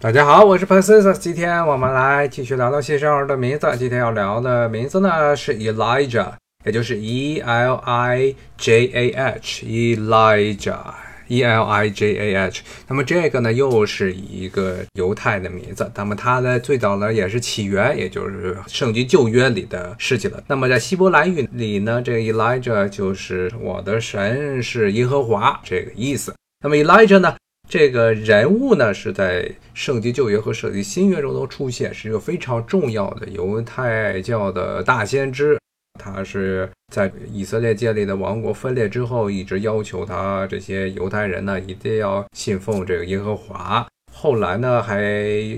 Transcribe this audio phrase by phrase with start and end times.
[0.00, 3.68] 大家好，我是 p e r s i s 今天我们来继续聊聊新生儿的名字。
[3.76, 12.62] 今天要聊的名字呢是 Elijah，也就是 E L I J A H，Elijah，E L I J A H。
[12.86, 15.90] 那么这个呢又是一个犹太的名字。
[15.96, 20.40] 那么它的最早呢也是起源，也就是圣经旧约里的事情了。
[20.46, 26.32] 那么在希伯来语里呢，这个 Elijah 就是我的神是耶和华这个意思。
[26.62, 27.34] 那么 Elijah 呢？
[27.68, 35.58] 这个人物呢，是在圣经旧约和圣经新约中都出现，是一个非常重要的犹太教的大先知。
[36.00, 43.86] 他是在以色列建立的王国分裂之后，一直要求他这些犹太人呢，一定要信奉这个耶和华。
[44.14, 45.02] 后来呢，还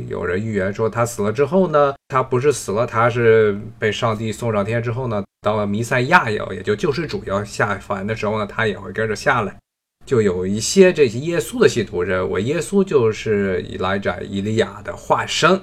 [0.09, 9.55] 有人预言说，他死了之后呢，他不是死了，他是被上帝送上天之后呢，到了弥赛亚要，也就救世主要下凡的时候呢，他也会跟着下来。
[10.07, 15.61] 就有一些这些耶稣的信徒认为耶稣就是以来者以利亚的化身，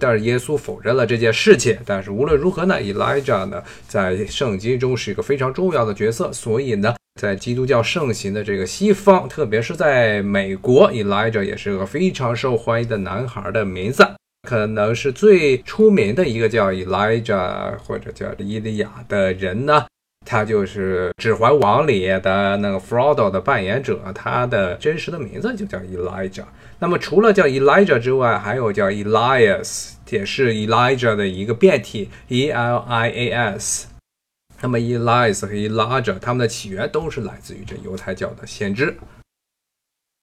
[0.00, 1.76] 但是耶稣否认了这件事情。
[1.84, 14.02] 但是无论如何呢，以来者呢在圣经中是一个非常重要的角色，所以呢，在基督教盛行的这个西方，特别是在美国，以来者也是个非常受欢迎的男孩的名字，
[14.48, 19.84] 可能是最出名的一个叫以来者或者叫伊利亚的人呢。
[20.24, 26.44] 他就是《指环王》里的那个 Frodo 的扮演者，他的真实的名字就叫 Elijah。
[26.78, 33.86] 那么除了叫 Elijah 之外，还有叫 Elias，也是 Elijah 的一个变体，E L I A S。
[34.60, 38.96] 那么 Elias 和 Elijah 他们的起源都是来自于这犹太教的先知。